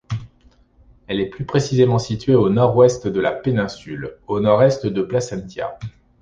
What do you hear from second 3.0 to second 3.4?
de la